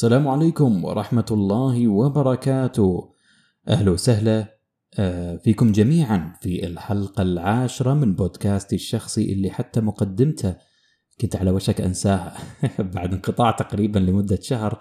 السلام 0.00 0.28
عليكم 0.28 0.84
ورحمة 0.84 1.26
الله 1.30 1.88
وبركاته. 1.88 3.14
أهلا 3.68 3.90
وسهلا 3.90 4.58
آه، 4.98 5.36
فيكم 5.36 5.72
جميعا 5.72 6.32
في 6.42 6.66
الحلقة 6.66 7.22
العاشرة 7.22 7.94
من 7.94 8.14
بودكاستي 8.14 8.76
الشخصي 8.76 9.32
اللي 9.32 9.50
حتى 9.50 9.80
مقدمته 9.80 10.56
كنت 11.20 11.36
على 11.36 11.50
وشك 11.50 11.80
أنساها 11.80 12.38
بعد 12.94 13.12
انقطاع 13.12 13.50
تقريبا 13.50 13.98
لمدة 13.98 14.38
شهر. 14.42 14.78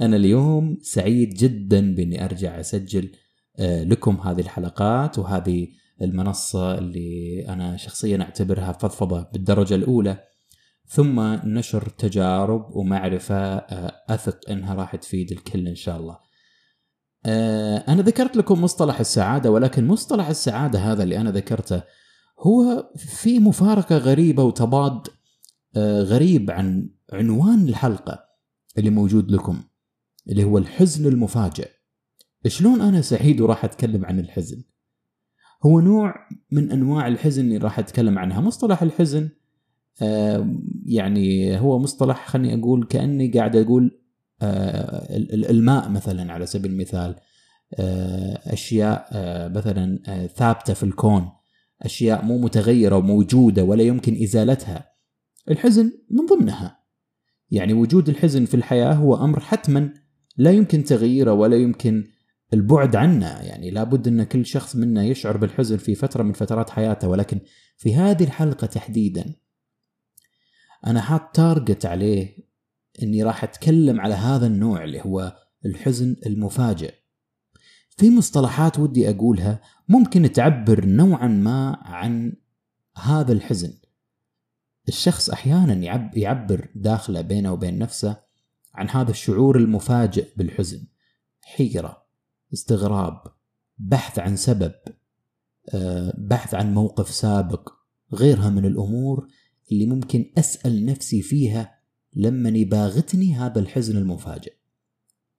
أنا 0.00 0.16
اليوم 0.16 0.78
سعيد 0.82 1.34
جدا 1.34 1.94
بإني 1.94 2.24
أرجع 2.24 2.60
أسجل 2.60 3.12
آه، 3.58 3.84
لكم 3.84 4.16
هذه 4.16 4.40
الحلقات 4.40 5.18
وهذه 5.18 5.68
المنصة 6.02 6.78
اللي 6.78 7.44
أنا 7.48 7.76
شخصيا 7.76 8.22
أعتبرها 8.22 8.72
فضفضة 8.72 9.26
بالدرجة 9.32 9.74
الأولى. 9.74 10.33
ثم 10.86 11.20
نشر 11.44 11.88
تجارب 11.88 12.76
ومعرفة 12.76 13.36
آه، 13.36 13.92
أثق 14.08 14.50
أنها 14.50 14.74
راح 14.74 14.96
تفيد 14.96 15.32
الكل 15.32 15.68
إن 15.68 15.74
شاء 15.74 15.96
الله. 15.96 16.18
آه، 17.26 17.76
أنا 17.88 18.02
ذكرت 18.02 18.36
لكم 18.36 18.62
مصطلح 18.62 19.00
السعادة 19.00 19.50
ولكن 19.50 19.86
مصطلح 19.86 20.28
السعادة 20.28 20.78
هذا 20.78 21.02
اللي 21.02 21.20
أنا 21.20 21.30
ذكرته 21.30 21.82
هو 22.40 22.90
في 22.96 23.38
مفارقة 23.38 23.96
غريبة 23.96 24.42
وتضاد 24.42 25.08
آه، 25.76 26.02
غريب 26.02 26.50
عن 26.50 26.90
عنوان 27.12 27.68
الحلقة 27.68 28.24
اللي 28.78 28.90
موجود 28.90 29.30
لكم 29.30 29.62
اللي 30.28 30.44
هو 30.44 30.58
الحزن 30.58 31.06
المفاجئ. 31.06 31.68
شلون 32.46 32.80
أنا 32.80 33.00
سعيد 33.00 33.40
وراح 33.40 33.64
أتكلم 33.64 34.04
عن 34.04 34.18
الحزن؟ 34.18 34.62
هو 35.66 35.80
نوع 35.80 36.14
من 36.50 36.72
أنواع 36.72 37.08
الحزن 37.08 37.44
اللي 37.44 37.56
راح 37.56 37.78
أتكلم 37.78 38.18
عنها. 38.18 38.40
مصطلح 38.40 38.82
الحزن 38.82 39.28
يعني 40.86 41.58
هو 41.58 41.78
مصطلح 41.78 42.28
خلني 42.28 42.54
أقول 42.54 42.86
كأني 42.86 43.28
قاعد 43.28 43.56
أقول 43.56 44.00
آه، 44.42 45.16
الماء 45.50 45.88
مثلا 45.88 46.32
على 46.32 46.46
سبيل 46.46 46.70
المثال 46.70 47.16
آه، 47.74 48.40
أشياء 48.52 49.08
آه، 49.12 49.48
مثلا 49.48 49.98
ثابتة 50.26 50.74
في 50.74 50.82
الكون 50.82 51.28
أشياء 51.82 52.24
مو 52.24 52.38
متغيرة 52.38 52.96
وموجودة 52.96 53.64
ولا 53.64 53.82
يمكن 53.82 54.22
إزالتها. 54.22 54.88
الحزن 55.50 55.92
من 56.10 56.26
ضمنها. 56.26 56.78
يعني 57.50 57.72
وجود 57.72 58.08
الحزن 58.08 58.44
في 58.44 58.54
الحياة 58.54 58.92
هو 58.92 59.14
أمر 59.24 59.40
حتما 59.40 59.92
لا 60.36 60.50
يمكن 60.50 60.84
تغييره 60.84 61.32
ولا 61.32 61.56
يمكن 61.56 62.04
البعد 62.52 62.96
عنه. 62.96 63.26
يعني 63.26 63.70
لابد 63.70 64.08
أن 64.08 64.22
كل 64.22 64.46
شخص 64.46 64.76
منا 64.76 65.04
يشعر 65.04 65.36
بالحزن 65.36 65.76
في 65.76 65.94
فترة 65.94 66.22
من 66.22 66.32
فترات 66.32 66.70
حياته 66.70 67.08
ولكن 67.08 67.40
في 67.76 67.94
هذه 67.94 68.24
الحلقة 68.24 68.66
تحديدا 68.66 69.34
أنا 70.86 71.00
حاط 71.00 71.36
تارجت 71.36 71.86
عليه 71.86 72.36
إني 73.02 73.22
راح 73.22 73.44
أتكلم 73.44 74.00
على 74.00 74.14
هذا 74.14 74.46
النوع 74.46 74.84
اللي 74.84 75.00
هو 75.00 75.36
الحزن 75.66 76.16
المفاجئ. 76.26 76.94
في 77.96 78.10
مصطلحات 78.10 78.78
ودي 78.78 79.10
أقولها 79.10 79.60
ممكن 79.88 80.32
تعبر 80.32 80.86
نوعا 80.86 81.28
ما 81.28 81.78
عن 81.82 82.32
هذا 82.96 83.32
الحزن. 83.32 83.72
الشخص 84.88 85.30
أحيانا 85.30 85.74
يعبر 86.16 86.68
داخله 86.74 87.20
بينه 87.20 87.52
وبين 87.52 87.78
نفسه 87.78 88.16
عن 88.74 88.88
هذا 88.90 89.10
الشعور 89.10 89.56
المفاجئ 89.56 90.28
بالحزن. 90.36 90.86
حيرة 91.40 92.04
استغراب 92.52 93.22
بحث 93.78 94.18
عن 94.18 94.36
سبب 94.36 94.72
آه، 95.74 96.14
بحث 96.18 96.54
عن 96.54 96.74
موقف 96.74 97.10
سابق 97.10 97.72
غيرها 98.12 98.50
من 98.50 98.64
الأمور 98.64 99.28
اللي 99.72 99.86
ممكن 99.86 100.32
أسأل 100.38 100.86
نفسي 100.86 101.22
فيها 101.22 101.78
لما 102.16 102.48
يباغتني 102.48 103.34
هذا 103.34 103.60
الحزن 103.60 103.96
المفاجئ. 103.96 104.52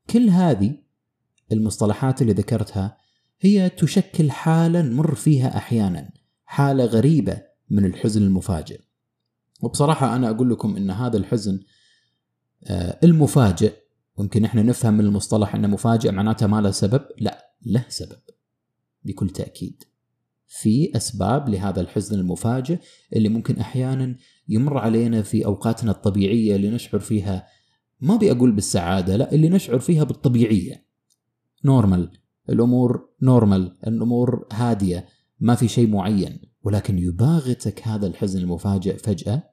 كل 0.09 0.29
هذه 0.29 0.77
المصطلحات 1.51 2.21
اللي 2.21 2.33
ذكرتها 2.33 2.97
هي 3.39 3.69
تشكل 3.69 4.31
حالة 4.31 4.81
نمر 4.81 5.15
فيها 5.15 5.57
أحيانا 5.57 6.09
حالة 6.45 6.85
غريبة 6.85 7.41
من 7.69 7.85
الحزن 7.85 8.23
المفاجئ. 8.23 8.81
وبصراحة 9.61 10.15
أنا 10.15 10.29
أقول 10.29 10.49
لكم 10.49 10.75
أن 10.75 10.91
هذا 10.91 11.17
الحزن 11.17 11.59
آه، 12.63 12.99
المفاجئ 13.03 13.73
ممكن 14.17 14.45
إحنا 14.45 14.63
نفهم 14.63 14.93
من 14.93 15.05
المصطلح 15.05 15.55
إنه 15.55 15.67
مفاجئ 15.67 16.11
معناته 16.11 16.47
ما 16.47 16.61
له 16.61 16.71
سبب 16.71 17.05
لا 17.17 17.55
له 17.65 17.85
سبب 17.89 18.19
بكل 19.03 19.29
تأكيد. 19.29 19.83
في 20.47 20.91
أسباب 20.95 21.49
لهذا 21.49 21.81
الحزن 21.81 22.19
المفاجئ 22.19 22.79
اللي 23.15 23.29
ممكن 23.29 23.57
أحيانا 23.59 24.15
يمر 24.47 24.77
علينا 24.77 25.21
في 25.21 25.45
أوقاتنا 25.45 25.91
الطبيعية 25.91 26.55
اللي 26.55 26.69
نشعر 26.69 26.99
فيها 26.99 27.47
ما 28.01 28.15
أبي 28.15 28.31
أقول 28.31 28.51
بالسعادة 28.51 29.15
لا 29.15 29.31
اللي 29.31 29.49
نشعر 29.49 29.79
فيها 29.79 30.03
بالطبيعية. 30.03 30.85
normal 31.65 32.11
الأمور 32.49 33.09
normal 33.21 33.77
الأمور 33.87 34.47
هادية. 34.53 35.07
ما 35.39 35.55
في 35.55 35.67
شيء 35.67 35.89
معين. 35.89 36.39
ولكن 36.63 36.99
يباغتك 36.99 37.87
هذا 37.87 38.07
الحزن 38.07 38.39
المفاجئ 38.39 38.97
فجأة 38.97 39.43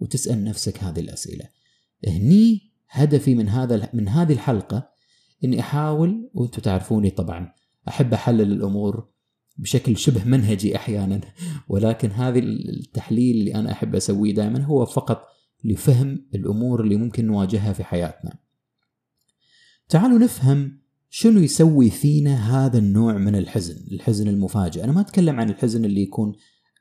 وتسأل 0.00 0.44
نفسك 0.44 0.84
هذه 0.84 1.00
الأسئلة. 1.00 1.44
هني 2.08 2.72
هدفي 2.90 3.34
من 3.34 3.48
هذا 3.48 3.88
من 3.92 4.08
هذه 4.08 4.32
الحلقة 4.32 4.90
إني 5.44 5.60
أحاول 5.60 6.30
وأنتم 6.34 6.62
تعرفوني 6.62 7.10
طبعا 7.10 7.52
أحب 7.88 8.14
أحلل 8.14 8.52
الأمور 8.52 9.08
بشكل 9.58 9.96
شبه 9.96 10.24
منهجي 10.24 10.76
أحيانا 10.76 11.20
ولكن 11.68 12.10
هذا 12.10 12.38
التحليل 12.38 13.36
اللي 13.36 13.54
أنا 13.54 13.72
أحب 13.72 13.94
أسويه 13.94 14.34
دائما 14.34 14.64
هو 14.64 14.86
فقط 14.86 15.24
لفهم 15.64 16.26
الأمور 16.34 16.80
اللي 16.80 16.96
ممكن 16.96 17.26
نواجهها 17.26 17.72
في 17.72 17.84
حياتنا. 17.84 18.38
تعالوا 19.88 20.18
نفهم 20.18 20.78
شنو 21.10 21.40
يسوي 21.40 21.90
فينا 21.90 22.66
هذا 22.66 22.78
النوع 22.78 23.12
من 23.12 23.36
الحزن، 23.36 23.94
الحزن 23.94 24.28
المفاجئ، 24.28 24.84
أنا 24.84 24.92
ما 24.92 25.00
أتكلم 25.00 25.40
عن 25.40 25.50
الحزن 25.50 25.84
اللي 25.84 26.02
يكون 26.02 26.34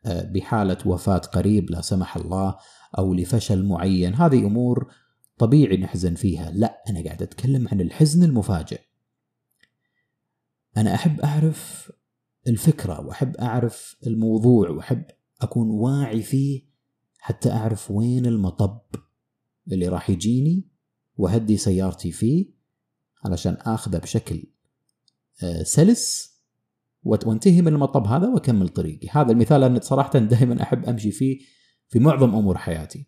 آه، 0.05 0.31
بحالة 0.31 0.77
وفاة 0.85 1.17
قريب 1.17 1.71
لا 1.71 1.81
سمح 1.81 2.17
الله 2.17 2.55
أو 2.97 3.13
لفشل 3.13 3.65
معين، 3.65 4.13
هذه 4.13 4.37
أمور 4.37 4.91
طبيعي 5.37 5.77
نحزن 5.77 6.15
فيها، 6.15 6.51
لا 6.51 6.83
أنا 6.89 7.03
قاعد 7.03 7.21
أتكلم 7.21 7.67
عن 7.67 7.81
الحزن 7.81 8.23
المفاجئ. 8.23 8.79
أنا 10.77 10.95
أحب 10.95 11.21
أعرف 11.21 11.91
الفكرة 12.47 13.01
وأحب 13.05 13.35
أعرف 13.35 13.95
الموضوع 14.07 14.69
وأحب 14.69 15.03
أكون 15.41 15.69
واعي 15.69 16.21
فيه 16.21 16.67
حتى 17.19 17.51
أعرف 17.51 17.91
وين 17.91 18.25
المطب 18.25 18.81
اللي 19.71 19.87
راح 19.87 20.09
يجيني 20.09 20.67
وهدي 21.17 21.57
سيارتي 21.57 22.11
فيه 22.11 22.49
علشان 23.25 23.53
آخذه 23.53 23.97
بشكل 23.97 24.43
آه، 25.43 25.63
سلس 25.63 26.37
وأنتهي 27.03 27.61
من 27.61 27.67
المطب 27.67 28.07
هذا 28.07 28.27
وأكمل 28.27 28.69
طريقي. 28.69 29.07
هذا 29.11 29.31
المثال 29.31 29.63
أنا 29.63 29.79
صراحة 29.79 30.19
دائما 30.19 30.61
أحب 30.61 30.85
أمشي 30.85 31.11
فيه 31.11 31.39
في 31.87 31.99
معظم 31.99 32.35
أمور 32.35 32.57
حياتي. 32.57 33.05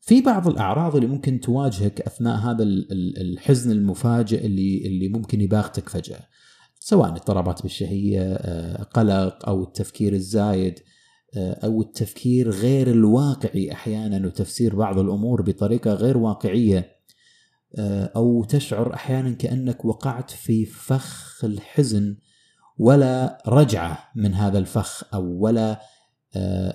في 0.00 0.20
بعض 0.20 0.48
الأعراض 0.48 0.94
اللي 0.94 1.06
ممكن 1.06 1.40
تواجهك 1.40 2.00
أثناء 2.00 2.36
هذا 2.36 2.62
الحزن 3.20 3.70
المفاجئ 3.70 4.46
اللي 4.46 4.86
اللي 4.86 5.08
ممكن 5.08 5.40
يباغتك 5.40 5.88
فجأة. 5.88 6.28
سواء 6.84 7.08
اضطرابات 7.08 7.62
بالشهية 7.62 8.34
آه، 8.34 8.82
قلق 8.82 9.48
أو 9.48 9.62
التفكير 9.62 10.12
الزايد 10.12 10.78
آه، 11.36 11.52
أو 11.52 11.80
التفكير 11.82 12.50
غير 12.50 12.90
الواقعي 12.90 13.72
أحيانا 13.72 14.26
وتفسير 14.26 14.76
بعض 14.76 14.98
الأمور 14.98 15.42
بطريقة 15.42 15.94
غير 15.94 16.18
واقعية 16.18 16.96
آه، 17.78 18.12
أو 18.16 18.44
تشعر 18.44 18.94
أحيانا 18.94 19.30
كأنك 19.30 19.84
وقعت 19.84 20.30
في 20.30 20.64
فخ 20.64 21.44
الحزن 21.44 22.16
ولا 22.78 23.42
رجعة 23.46 24.10
من 24.16 24.34
هذا 24.34 24.58
الفخ 24.58 25.14
أو 25.14 25.24
ولا 25.24 25.80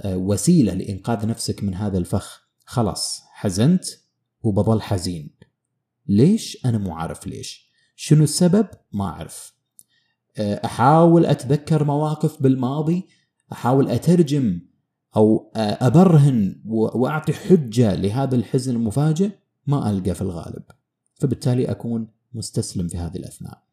وسيلة 0.06 0.74
لإنقاذ 0.74 1.28
نفسك 1.28 1.64
من 1.64 1.74
هذا 1.74 1.98
الفخ 1.98 2.50
خلاص 2.66 3.22
حزنت 3.32 3.86
وبظل 4.44 4.82
حزين 4.82 5.36
ليش؟ 6.08 6.66
أنا 6.66 6.78
مو 6.78 6.94
عارف 6.94 7.28
ليش 7.28 7.72
شنو 7.96 8.24
السبب؟ 8.24 8.68
ما 8.94 9.06
أعرف 9.06 9.57
أحاول 10.40 11.26
أتذكر 11.26 11.84
مواقف 11.84 12.42
بالماضي 12.44 13.08
أحاول 13.52 13.90
أترجم 13.90 14.60
أو 15.16 15.52
أبرهن 15.56 16.62
وأعطي 16.66 17.34
حجة 17.34 17.96
لهذا 17.96 18.36
الحزن 18.36 18.76
المفاجئ 18.76 19.30
ما 19.68 19.90
ألقى 19.90 20.14
في 20.16 20.22
الغالب. 20.22 20.64
فبالتالي 21.16 21.72
أكون 21.72 22.08
مستسلم 22.34 22.88
في 22.88 22.98
هذه 22.98 23.16
الأثناء. 23.16 23.64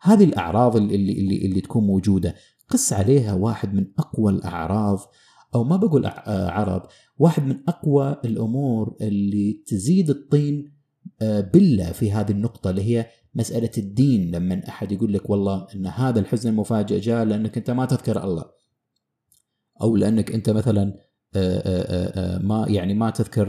هذه 0.00 0.24
الأعراض 0.24 0.76
اللي 0.76 0.94
اللي 0.94 1.46
اللي 1.46 1.60
تكون 1.60 1.86
موجودة 1.86 2.34
قس 2.68 2.92
عليها 2.92 3.34
واحد 3.34 3.74
من 3.74 3.86
أقوى 3.98 4.32
الأعراض 4.32 4.98
أو 5.54 5.64
ما 5.64 5.76
بقول 5.76 6.06
عرض 6.26 6.82
واحد 7.18 7.46
من 7.46 7.56
أقوى 7.68 8.16
الأمور 8.24 8.96
اللي 9.00 9.62
تزيد 9.66 10.10
الطين 10.10 10.64
آه، 10.64 10.77
بله 11.20 11.92
في 11.92 12.12
هذه 12.12 12.30
النقطة 12.30 12.70
اللي 12.70 12.82
هي 12.82 13.06
مسألة 13.34 13.70
الدين 13.78 14.30
لما 14.30 14.62
أحد 14.68 14.92
يقول 14.92 15.12
لك 15.12 15.30
والله 15.30 15.66
أن 15.74 15.86
هذا 15.86 16.20
الحزن 16.20 16.50
المفاجئ 16.50 17.00
جاء 17.00 17.24
لأنك 17.24 17.56
أنت 17.56 17.70
ما 17.70 17.86
تذكر 17.86 18.24
الله. 18.24 18.44
أو 19.82 19.96
لأنك 19.96 20.32
أنت 20.32 20.50
مثلا 20.50 20.94
آه، 21.36 21.58
آه، 21.58 22.36
آه، 22.36 22.38
ما 22.38 22.66
يعني 22.68 22.94
ما 22.94 23.10
تذكر 23.10 23.48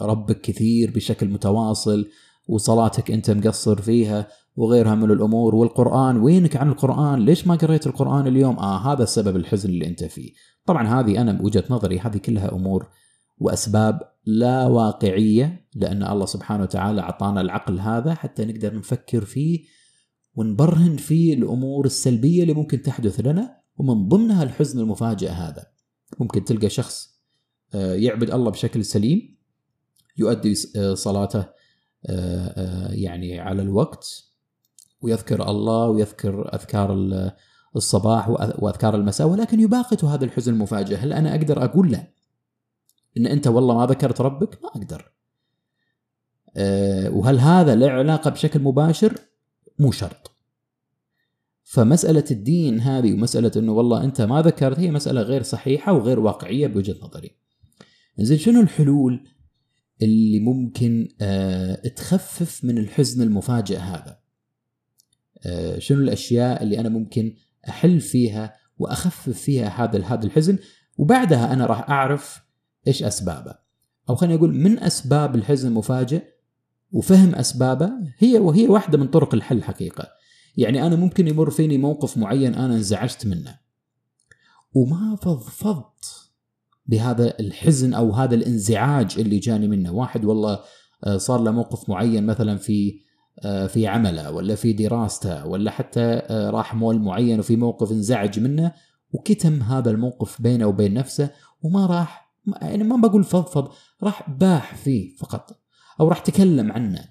ربك 0.00 0.40
كثير 0.40 0.90
بشكل 0.90 1.28
متواصل 1.28 2.08
وصلاتك 2.48 3.10
أنت 3.10 3.30
مقصر 3.30 3.80
فيها 3.80 4.28
وغيرها 4.56 4.94
من 4.94 5.10
الأمور. 5.10 5.54
والقرآن 5.54 6.16
وينك 6.16 6.56
عن 6.56 6.68
القرآن؟ 6.68 7.24
ليش 7.24 7.46
ما 7.46 7.54
قريت 7.54 7.86
القرآن 7.86 8.26
اليوم؟ 8.26 8.58
آه 8.58 8.92
هذا 8.92 9.04
سبب 9.04 9.36
الحزن 9.36 9.68
اللي 9.68 9.86
أنت 9.86 10.04
فيه. 10.04 10.32
طبعا 10.66 11.00
هذه 11.00 11.20
أنا 11.20 11.32
بوجهه 11.32 11.64
نظري 11.70 11.98
هذه 11.98 12.16
كلها 12.16 12.52
أمور 12.52 12.86
وأسباب 13.38 14.00
لا 14.26 14.66
واقعية 14.66 15.68
لأن 15.74 16.02
الله 16.02 16.26
سبحانه 16.26 16.62
وتعالى 16.62 17.00
أعطانا 17.00 17.40
العقل 17.40 17.80
هذا 17.80 18.14
حتى 18.14 18.44
نقدر 18.44 18.74
نفكر 18.74 19.24
فيه 19.24 19.64
ونبرهن 20.34 20.96
فيه 20.96 21.34
الأمور 21.34 21.86
السلبية 21.86 22.42
اللي 22.42 22.54
ممكن 22.54 22.82
تحدث 22.82 23.20
لنا 23.20 23.60
ومن 23.76 24.08
ضمنها 24.08 24.42
الحزن 24.42 24.80
المفاجئ 24.80 25.28
هذا. 25.28 25.66
ممكن 26.20 26.44
تلقى 26.44 26.68
شخص 26.68 27.16
آه، 27.74 27.94
يعبد 27.94 28.30
الله 28.30 28.50
بشكل 28.50 28.84
سليم 28.84 29.36
يؤدي 30.16 30.54
آه، 30.76 30.94
صلاته 30.94 31.46
آه، 32.06 32.92
يعني 32.92 33.40
على 33.40 33.62
الوقت 33.62 34.24
ويذكر 35.00 35.50
الله 35.50 35.88
ويذكر 35.88 36.54
أذكار 36.54 36.96
الصباح 37.76 38.28
وأذكار 38.62 38.94
المساء 38.94 39.28
ولكن 39.28 39.60
يباقت 39.60 40.04
هذا 40.04 40.24
الحزن 40.24 40.52
المفاجئ. 40.52 40.96
هل 40.96 41.12
أنا 41.12 41.34
أقدر 41.34 41.64
أقول 41.64 41.92
له 41.92 42.15
إن 43.16 43.26
أنت 43.26 43.46
والله 43.46 43.78
ما 43.78 43.86
ذكرت 43.86 44.20
ربك 44.20 44.62
ما 44.62 44.68
أقدر 44.68 45.12
وهل 47.16 47.38
هذا 47.38 47.74
له 47.74 47.90
علاقة 47.90 48.30
بشكل 48.30 48.60
مباشر 48.60 49.14
مو 49.78 49.92
شرط 49.92 50.36
فمسألة 51.64 52.24
الدين 52.30 52.80
هذه 52.80 53.12
ومسألة 53.12 53.52
إنه 53.56 53.72
والله 53.72 54.04
أنت 54.04 54.20
ما 54.20 54.42
ذكرت 54.42 54.78
هي 54.78 54.90
مسألة 54.90 55.20
غير 55.22 55.42
صحيحة 55.42 55.92
وغير 55.92 56.20
واقعية 56.20 56.66
بوجهة 56.66 56.96
نظري. 57.02 57.30
زين 58.18 58.38
شنو 58.38 58.60
الحلول 58.60 59.28
اللي 60.02 60.40
ممكن 60.40 61.08
آه 61.20 61.88
تخفف 61.88 62.64
من 62.64 62.78
الحزن 62.78 63.22
المفاجئ 63.22 63.76
هذا؟ 63.76 64.18
آه 65.46 65.78
شنو 65.78 66.00
الأشياء 66.00 66.62
اللي 66.62 66.80
أنا 66.80 66.88
ممكن 66.88 67.36
أحل 67.68 68.00
فيها 68.00 68.54
وأخفف 68.78 69.38
فيها 69.38 69.68
هذا 69.68 70.04
هذا 70.04 70.26
الحزن 70.26 70.58
وبعدها 70.98 71.52
أنا 71.52 71.66
راح 71.66 71.90
أعرف 71.90 72.45
إيش 72.86 73.02
أسبابه. 73.02 73.54
أو 74.10 74.14
خليني 74.14 74.34
أقول 74.34 74.54
من 74.54 74.78
أسباب 74.78 75.34
الحزن 75.34 75.68
المفاجئ 75.68 76.22
وفهم 76.92 77.34
أسبابه 77.34 77.90
هي 78.18 78.38
وهي 78.38 78.68
واحدة 78.68 78.98
من 78.98 79.06
طرق 79.06 79.34
الحل 79.34 79.62
حقيقة. 79.62 80.08
يعني 80.56 80.86
أنا 80.86 80.96
ممكن 80.96 81.28
يمر 81.28 81.50
فيني 81.50 81.78
موقف 81.78 82.18
معين 82.18 82.54
أنا 82.54 82.74
انزعجت 82.74 83.26
منه 83.26 83.58
وما 84.74 85.16
فضفضت 85.16 86.30
بهذا 86.86 87.34
الحزن 87.40 87.94
أو 87.94 88.12
هذا 88.12 88.34
الانزعاج 88.34 89.14
اللي 89.18 89.38
جاني 89.38 89.68
منه 89.68 89.92
واحد 89.92 90.24
والله 90.24 90.60
آه، 91.04 91.16
صار 91.16 91.40
له 91.40 91.50
موقف 91.50 91.88
معين 91.88 92.26
مثلا 92.26 92.56
في 92.56 93.00
آه، 93.44 93.66
في 93.66 93.86
عمله 93.86 94.30
ولا 94.30 94.54
في 94.54 94.72
دراسته 94.72 95.46
ولا 95.46 95.70
حتى 95.70 96.00
آه، 96.00 96.50
راح 96.50 96.74
مول 96.74 96.98
معين 96.98 97.38
وفي 97.38 97.56
موقف 97.56 97.92
انزعج 97.92 98.40
منه 98.40 98.72
وكتم 99.12 99.62
هذا 99.62 99.90
الموقف 99.90 100.42
بينه 100.42 100.66
وبين 100.66 100.94
نفسه 100.94 101.30
وما 101.62 101.86
راح 101.86 102.25
يعني 102.62 102.84
ما 102.84 102.96
بقول 102.96 103.24
فضفض 103.24 103.68
راح 104.02 104.30
باح 104.30 104.74
فيه 104.74 105.16
فقط 105.16 105.60
أو 106.00 106.08
راح 106.08 106.18
تكلم 106.18 106.72
عنه 106.72 107.04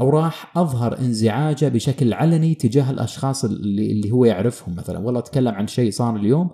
أو 0.00 0.10
راح 0.10 0.58
أظهر 0.58 0.98
انزعاجه 0.98 1.68
بشكل 1.68 2.12
علني 2.12 2.54
تجاه 2.54 2.90
الأشخاص 2.90 3.44
اللي, 3.44 3.92
اللي 3.92 4.10
هو 4.10 4.24
يعرفهم 4.24 4.74
مثلا. 4.74 4.98
والله 4.98 5.20
اتكلم 5.20 5.54
عن 5.54 5.66
شيء 5.66 5.90
صار 5.90 6.16
اليوم 6.16 6.50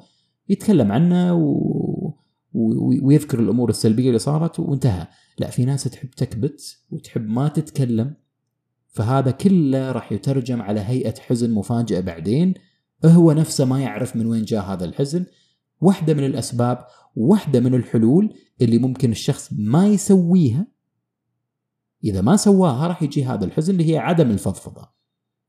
يتكلم 0.49 0.93
عنه 0.93 1.35
و... 1.35 2.15
ويذكر 3.03 3.41
الأمور 3.41 3.71
السلبية 3.71 4.09
اللي 4.09 4.19
صارت 4.19 4.61
وانتهى. 4.61 5.07
لا 5.39 5.51
في 5.51 5.65
ناس 5.65 5.85
تحب 5.85 6.11
تكبت 6.11 6.79
وتحب 6.91 7.29
ما 7.29 7.49
تتكلم 7.49 8.15
فهذا 8.89 9.31
كله 9.31 9.93
راح 9.93 10.13
يترجم 10.13 10.63
على 10.63 10.81
هيئة 10.81 11.15
حزن 11.21 11.51
مفاجئ 11.51 12.03
بعدين. 12.03 12.55
هو 13.05 13.33
نفسه 13.33 13.65
ما 13.65 13.81
يعرف 13.81 14.17
من 14.17 14.27
وين 14.27 14.45
جاء 14.45 14.65
هذا 14.65 14.85
الحزن. 14.85 15.25
واحدة 15.81 16.15
من 16.15 16.25
الأسباب 16.25 16.87
واحدة 17.19 17.61
من 17.61 17.75
الحلول 17.75 18.35
اللي 18.61 18.79
ممكن 18.79 19.11
الشخص 19.11 19.51
ما 19.53 19.87
يسويها. 19.87 20.67
إذا 22.05 22.21
ما 22.21 22.37
سواها 22.37 22.87
راح 22.87 23.03
يجي 23.03 23.25
هذا 23.25 23.45
الحزن 23.45 23.73
اللي 23.73 23.93
هي 23.93 23.99
عدم 23.99 24.31
الفضفضة. 24.31 24.89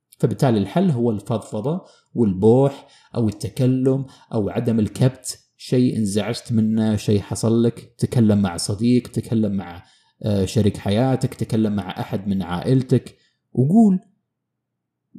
فبالتالي 0.10 0.57
الحل 0.57 0.92
هو 0.92 1.12
الفضفضة 1.12 1.81
والبوح 2.13 2.88
أو 3.16 3.27
التكلم 3.27 4.06
أو 4.33 4.50
عدم 4.50 4.80
الكبت. 4.80 5.39
شيء 5.57 5.98
انزعجت 5.98 6.51
منه 6.51 6.95
شيء 6.95 7.21
حصل 7.21 7.63
لك. 7.63 7.95
تكلم 7.98 8.42
مع 8.42 8.57
صديق 8.57 9.07
تكلم 9.07 9.51
مع 9.51 9.83
آه، 10.24 10.45
شريك 10.45 10.77
حياتك 10.77 11.33
تكلم 11.33 11.75
مع 11.75 12.00
أحد 12.00 12.27
من 12.27 12.42
عائلتك. 12.42 13.18
وقول 13.54 14.00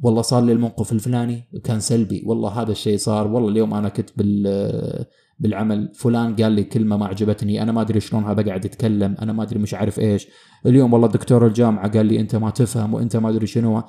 والله 0.03 0.23
صار 0.23 0.45
لي 0.45 0.53
الموقف 0.53 0.93
الفلاني 0.93 1.49
كان 1.65 1.81
سلبي 1.81 2.23
والله 2.27 2.63
هذا 2.63 2.73
الشيء 2.73 2.99
صار 2.99 3.27
والله 3.27 3.49
اليوم 3.49 3.75
أنا 3.75 3.89
كنت 3.89 4.11
بال 4.17 5.07
بالعمل 5.41 5.95
فلان 5.95 6.37
قال 6.37 6.53
لي 6.53 6.65
كلمة 6.65 6.97
ما 6.97 7.07
عجبتني 7.07 7.63
أنا 7.63 7.73
ما 7.73 7.81
أدري 7.81 8.01
شلون 8.01 8.25
هذا 8.25 8.43
قاعد 8.43 8.65
يتكلم 8.65 9.17
أنا 9.23 9.33
ما 9.33 9.43
أدري 9.43 9.59
مش 9.59 9.75
عارف 9.75 9.99
إيش. 9.99 10.27
اليوم 10.67 10.93
والله 10.93 11.09
دكتور 11.09 11.47
الجامعة 11.47 11.91
قال 11.91 12.07
لي 12.07 12.21
أنت 12.21 12.37
ما 12.37 12.51
تفهم 12.51 12.95
وأنت 12.95 13.17
ما 13.17 13.31
أدري 13.31 13.47
شنو. 13.47 13.83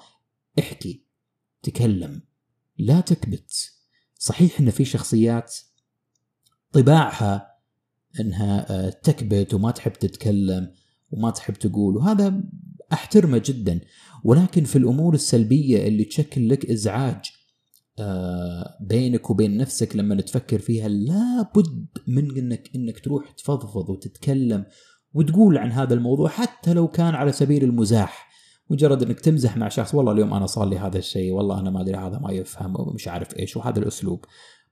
احكي 0.60 1.06
تكلم 1.64 2.22
لا 2.78 3.02
تكبت. 3.02 3.72
صحيح 4.16 4.60
إن 4.60 4.70
في 4.70 4.86
شخصيات 4.86 5.56
طباعها 6.72 7.48
إنها 8.20 8.66
آه، 8.72 8.90
تكبت 8.90 9.54
وما 9.54 9.72
تحب 9.72 9.94
تتكلم 9.94 10.72
وما 11.12 11.30
تحب 11.30 11.54
تقول 11.54 11.98
وهذا 11.98 12.44
أحترمه 12.94 13.42
جدا. 13.46 13.80
ولكن 14.24 14.64
في 14.64 14.76
الأمور 14.76 15.14
السلبية 15.14 15.88
اللي 15.88 16.04
تشكل 16.04 16.50
لك 16.50 16.66
إزعاج 16.66 17.32
آه، 18.00 18.78
بينك 18.82 19.30
وبين 19.30 19.58
نفسك 19.58 19.96
لما 19.96 20.22
تفكر 20.22 20.60
فيها 20.60 20.88
لابد 20.88 21.88
من 22.08 22.38
انك 22.38 22.70
إنك 22.76 23.00
تروح 23.00 23.32
تفضفض 23.32 23.90
وتتكلم 23.90 24.66
وتقول 25.14 25.58
عن 25.58 25.72
هذا 25.72 25.94
الموضوع 25.94 26.30
حتى 26.30 26.74
لو 26.74 26.88
كان 26.88 27.16
على 27.16 27.32
سبيل 27.32 27.64
المزاح. 27.64 28.32
مجرد 28.70 29.04
إنك 29.04 29.20
تمزح 29.20 29.58
مع 29.58 29.70
شخص 29.70 29.96
والله 29.96 30.12
اليوم 30.12 30.34
أنا 30.34 30.46
صار 30.46 30.70
لي 30.70 30.78
هذا 30.78 30.98
الشيء 30.98 31.32
والله 31.32 31.60
أنا 31.60 31.70
ما 31.70 31.82
أدري 31.82 31.98
هذا 31.98 32.20
ما 32.20 32.32
يفهم 32.32 32.74
ومش 32.80 33.08
عارف 33.08 33.40
إيش 33.40 33.58
وهذا 33.58 33.80
الأسلوب. 33.80 34.26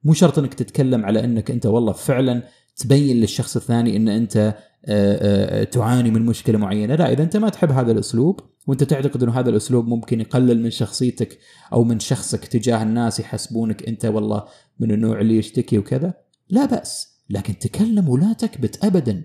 مو 0.03 0.13
شرط 0.13 0.39
إنك 0.39 0.53
تتكلم 0.53 1.05
على 1.05 1.23
إنك 1.23 1.51
أنت 1.51 1.65
والله 1.65 1.93
فعلا 1.93 2.43
تبين 2.75 3.17
للشخص 3.17 3.55
الثاني 3.55 3.95
إن 3.95 4.07
أنت 4.07 4.37
آه، 4.37 5.61
آه، 5.61 5.63
تعاني 5.63 6.11
من 6.11 6.25
مشكلة 6.25 6.57
معينة. 6.57 6.95
لا 6.95 7.11
إذا 7.11 7.23
أنت 7.23 7.37
ما 7.37 7.49
تحب 7.49 7.71
هذا 7.71 7.91
الأسلوب 7.91 8.39
وأنت 8.69 8.83
تعتقد 8.83 9.23
إنه 9.23 9.39
هذا 9.39 9.49
الأسلوب 9.49 9.87
ممكن 9.87 10.21
يقلل 10.21 10.63
من 10.63 10.69
شخصيتك 10.69 11.39
أو 11.73 11.83
من 11.83 11.99
شخصك 11.99 12.45
تجاه 12.45 12.83
الناس 12.83 13.19
يحسبونك 13.19 13.87
أنت 13.87 14.05
والله 14.05 14.45
من 14.79 14.91
النوع 14.91 15.21
اللي 15.21 15.37
يشتكي 15.37 15.77
وكذا 15.77 16.13
لا 16.49 16.65
بأس 16.65 17.19
لكن 17.29 17.59
تكلم 17.59 18.09
ولا 18.09 18.33
تكبت 18.33 18.85
ابدا 18.85 19.23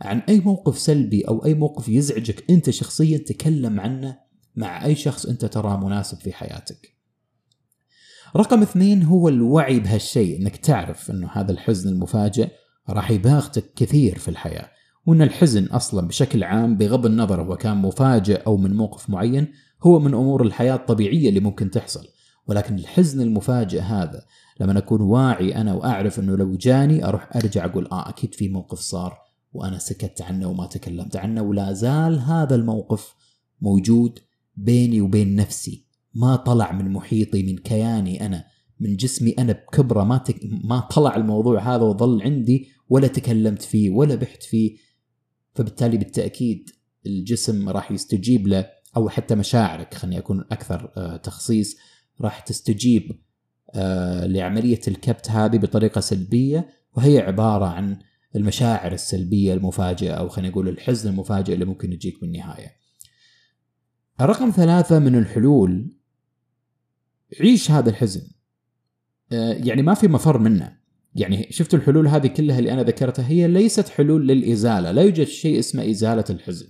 عن 0.00 0.18
أي 0.18 0.40
موقف 0.40 0.78
سلبي 0.78 1.22
أو 1.22 1.44
أي 1.44 1.54
موقف 1.54 1.88
يزعجك 1.88 2.50
أنت 2.50 2.70
شخصيا 2.70 3.18
تكلم 3.18 3.80
عنه 3.80 4.18
مع 4.56 4.84
أي 4.84 4.94
شخص 4.94 5.26
أنت 5.26 5.44
تراه 5.44 5.76
مناسب 5.86 6.18
في 6.18 6.32
حياتك. 6.32 6.96
رقم 8.36 8.62
اثنين 8.62 9.02
هو 9.02 9.28
الوعي 9.28 9.80
بهالشيء 9.80 10.40
إنك 10.40 10.56
تعرف 10.56 11.10
إنه 11.10 11.30
هذا 11.32 11.52
الحزن 11.52 11.88
المفاجئ 11.88 12.48
راح 12.88 13.10
يباغتك 13.10 13.74
كثير 13.76 14.18
في 14.18 14.28
الحياة 14.28 14.70
وإن 15.06 15.22
الحزن 15.22 15.66
أصلا 15.66 16.08
بشكل 16.08 16.44
عام 16.44 16.76
بغض 16.76 17.06
النظر 17.06 17.42
هو 17.42 17.56
كان 17.56 17.76
مفاجئ 17.76 18.42
أو 18.46 18.56
من 18.56 18.76
موقف 18.76 19.10
معين 19.10 19.52
هو 19.82 19.98
من 19.98 20.14
أمور 20.14 20.42
الحياة 20.42 20.74
الطبيعية 20.74 21.28
اللي 21.28 21.40
ممكن 21.40 21.70
تحصل. 21.70 22.06
ولكن 22.46 22.74
الحزن 22.74 23.20
المفاجئ 23.20 23.80
هذا 23.80 24.22
لما 24.60 24.78
أكون 24.78 25.00
واعي 25.00 25.56
أنا 25.56 25.74
وأعرف 25.74 26.18
إنه 26.18 26.36
لو 26.36 26.56
جاني 26.56 27.04
أروح 27.08 27.36
أرجع 27.36 27.64
أقول 27.64 27.86
آه 27.86 28.08
أكيد 28.08 28.34
في 28.34 28.48
موقف 28.48 28.78
صار 28.78 29.18
وأنا 29.52 29.78
سكت 29.78 30.22
عنه 30.22 30.48
وما 30.48 30.66
تكلمت 30.66 31.16
عنه. 31.16 31.42
ولا 31.42 31.72
زال 31.72 32.18
هذا 32.18 32.54
الموقف 32.54 33.14
موجود 33.60 34.18
بيني 34.56 35.00
وبين 35.00 35.36
نفسي. 35.36 35.86
ما 36.14 36.36
طلع 36.36 36.72
من 36.72 36.92
محيطي 36.92 37.42
من 37.42 37.58
كياني 37.58 38.26
أنا 38.26 38.44
من 38.80 38.96
جسمي 38.96 39.30
أنا 39.30 39.52
بكبرة 39.52 40.04
ما 40.04 40.18
تك... 40.18 40.40
ما 40.64 40.80
طلع 40.80 41.16
الموضوع 41.16 41.74
هذا 41.74 41.82
وظل 41.82 42.22
عندي 42.22 42.68
ولا 42.88 43.06
تكلمت 43.06 43.62
فيه 43.62 43.90
ولا 43.90 44.14
بحت 44.14 44.42
فيه. 44.42 44.76
فبالتالي 45.54 45.96
بالتأكيد 45.96 46.70
الجسم 47.06 47.68
راح 47.68 47.92
يستجيب 47.92 48.46
له 48.46 48.66
أو 48.96 49.08
حتى 49.08 49.34
مشاعرك 49.34 49.94
خليني 49.94 50.18
أكون 50.18 50.40
أكثر 50.40 50.92
آه، 50.96 51.16
تخصيص 51.16 51.76
راح 52.20 52.40
تستجيب 52.40 53.18
آه، 53.74 54.26
لعملية 54.26 54.80
الكبت 54.88 55.30
هذه 55.30 55.56
بطريقة 55.58 56.00
سلبية 56.00 56.68
وهي 56.96 57.18
عبارة 57.18 57.64
عن 57.64 57.98
المشاعر 58.36 58.92
السلبية 58.92 59.54
المفاجئة 59.54 60.12
أو 60.12 60.28
خلينا 60.28 60.50
نقول 60.50 60.68
الحزن 60.68 61.10
المفاجئ 61.10 61.54
اللي 61.54 61.64
ممكن 61.64 61.92
يجيك 61.92 62.20
بالنهاية. 62.20 62.76
الرقم 64.20 64.50
ثلاثة 64.50 64.98
من 64.98 65.18
الحلول 65.18 65.96
عيش 67.40 67.70
هذا 67.70 67.90
الحزن. 67.90 68.30
آه، 69.32 69.52
يعني 69.52 69.82
ما 69.82 69.94
في 69.94 70.08
مفر 70.08 70.38
منه. 70.38 70.81
يعني 71.14 71.46
شفتوا 71.50 71.78
الحلول 71.78 72.08
هذه 72.08 72.26
كلها 72.26 72.58
اللي 72.58 72.72
أنا 72.72 72.82
ذكرتها 72.82 73.28
هي 73.28 73.48
ليست 73.48 73.88
حلول 73.88 74.28
للإزالة، 74.28 74.90
لا 74.90 75.02
يوجد 75.02 75.26
شيء 75.26 75.58
اسمه 75.58 75.90
إزالة 75.90 76.24
الحزن. 76.30 76.66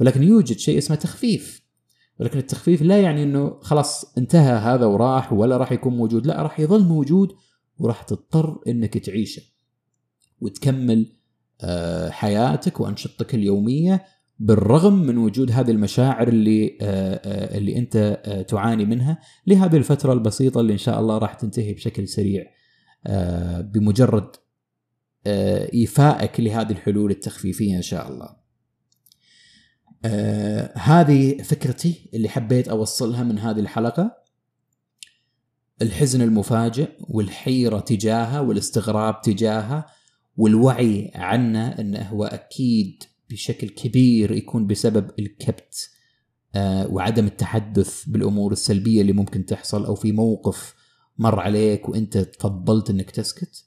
ولكن 0.00 0.22
يوجد 0.22 0.58
شيء 0.58 0.78
اسمه 0.78 0.96
تخفيف. 0.96 1.62
ولكن 2.20 2.38
التخفيف 2.38 2.82
لا 2.82 3.00
يعني 3.00 3.22
إنه 3.22 3.60
خلاص 3.60 4.18
انتهى 4.18 4.52
هذا 4.52 4.86
وراح 4.86 5.32
ولا 5.32 5.56
راح 5.56 5.72
يكون 5.72 5.96
موجود، 5.96 6.26
لا 6.26 6.42
راح 6.42 6.60
يظل 6.60 6.84
موجود 6.84 7.32
وراح 7.78 8.02
تضطر 8.02 8.60
إنك 8.66 8.98
تعيشه. 8.98 9.42
وتكمل 10.40 11.06
آه، 11.62 12.10
حياتك 12.10 12.80
وأنشطتك 12.80 13.34
اليومية 13.34 14.04
بالرغم 14.38 14.94
من 14.94 15.18
وجود 15.18 15.50
هذه 15.50 15.70
المشاعر 15.70 16.28
اللي 16.28 16.78
آه، 16.80 17.14
آه، 17.14 17.58
اللي 17.58 17.78
أنت 17.78 18.20
تعاني 18.48 18.84
منها 18.84 19.18
لهذه 19.46 19.76
الفترة 19.76 20.12
البسيطة 20.12 20.60
اللي 20.60 20.72
إن 20.72 20.78
شاء 20.78 21.00
الله 21.00 21.18
راح 21.18 21.34
تنتهي 21.34 21.72
بشكل 21.72 22.08
سريع 22.08 22.44
بمجرد 23.60 24.36
إيفائك 25.26 26.40
لهذه 26.40 26.70
الحلول 26.70 27.10
التخفيفية 27.10 27.76
إن 27.76 27.82
شاء 27.82 28.08
الله. 28.08 28.40
هذه 30.74 31.42
فكرتي 31.42 32.10
اللي 32.14 32.28
حبيت 32.28 32.68
أوصلها 32.68 33.22
من 33.22 33.38
هذه 33.38 33.60
الحلقة. 33.60 34.20
الحزن 35.82 36.22
المفاجئ 36.22 36.88
والحيرة 37.00 37.80
تجاهها 37.80 38.40
والاستغراب 38.40 39.20
تجاهها 39.20 39.86
والوعي 40.36 41.10
عنه 41.14 41.68
انه 41.68 42.02
هو 42.02 42.24
أكيد 42.24 43.02
بشكل 43.30 43.68
كبير 43.68 44.32
يكون 44.32 44.66
بسبب 44.66 45.10
الكبت 45.18 45.90
آه، 46.54 46.86
وعدم 46.86 47.26
التحدث 47.26 48.04
بالأمور 48.04 48.52
السلبية 48.52 49.00
اللي 49.00 49.12
ممكن 49.12 49.46
تحصل 49.46 49.84
أو 49.84 49.94
في 49.94 50.12
موقف 50.12 50.74
مر 51.20 51.40
عليك 51.40 51.88
وانت 51.88 52.18
تفضلت 52.18 52.90
انك 52.90 53.10
تسكت 53.10 53.64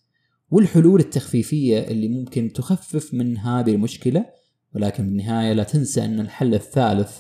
والحلول 0.52 1.00
التخفيفية 1.00 1.80
اللي 1.80 2.08
ممكن 2.08 2.54
تخفف 2.54 3.14
من 3.14 3.38
هذه 3.38 3.72
المشكلة 3.72 4.26
ولكن 4.76 5.06
بالنهاية 5.06 5.54
لا 5.54 5.64
تنسى 5.64 6.06
أن 6.06 6.20
الحل 6.20 6.54
الثالث 6.54 7.20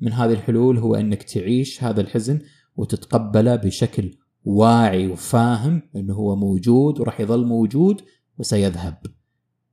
من 0.00 0.12
هذه 0.12 0.32
الحلول 0.32 0.78
هو 0.78 0.94
أنك 0.94 1.22
تعيش 1.22 1.84
هذا 1.84 2.00
الحزن 2.00 2.40
وتتقبله 2.76 3.56
بشكل 3.56 4.14
واعي 4.44 5.06
وفاهم 5.06 5.82
أنه 5.96 6.14
هو 6.14 6.36
موجود 6.36 7.00
وراح 7.00 7.20
يظل 7.20 7.46
موجود 7.46 8.00
وسيذهب 8.38 8.98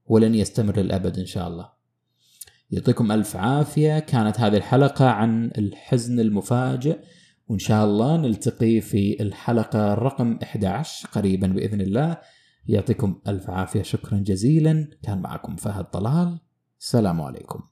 ولن 0.06 0.36
يستمر 0.36 0.80
للأبد 0.80 1.20
إن 1.20 1.26
شاء 1.26 1.48
الله. 1.48 1.70
يعطيكم 2.72 3.12
ألف 3.12 3.36
عافية. 3.36 4.00
كانت 4.00 4.40
هذه 4.40 4.58
الحلقة 4.58 5.06
عن 5.06 5.52
الحزن 5.58 6.20
المفاجئ. 6.20 7.00
وإن 7.52 7.60
شاء 7.60 7.86
الله 7.86 8.18
نلتقي 8.18 8.82
في 8.82 9.22
الحلقة 9.24 9.94
رقم 9.94 10.40
11 10.44 11.08
قريبا 11.08 11.48
بإذن 11.48 11.82
الله. 11.82 12.18
يعطيكم 12.68 13.22
ألف 13.28 13.50
عافية 13.50 13.82
شكرا 13.82 14.18
جزيلا. 14.18 14.88
كان 15.04 15.22
معكم 15.22 15.56
فهد 15.56 15.86
طلال. 15.86 16.40
السلام 16.80 17.22
عليكم. 17.22 17.71